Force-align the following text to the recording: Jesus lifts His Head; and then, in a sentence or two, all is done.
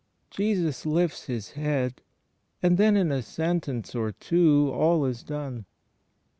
Jesus 0.31 0.83
lifts 0.83 1.25
His 1.27 1.51
Head; 1.51 2.01
and 2.63 2.79
then, 2.79 2.97
in 2.97 3.11
a 3.11 3.21
sentence 3.21 3.93
or 3.93 4.11
two, 4.11 4.71
all 4.73 5.05
is 5.05 5.21
done. 5.21 5.65